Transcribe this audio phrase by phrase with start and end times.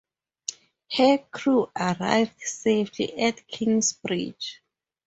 [0.93, 4.63] Her crew arrived safely at Kingsbridge.